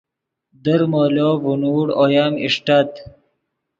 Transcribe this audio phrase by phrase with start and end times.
[0.63, 2.91] در مولو ڤینوڑ اویم اݰٹت